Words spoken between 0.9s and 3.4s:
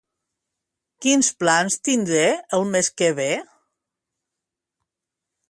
Quins plans tindré el mes que ve?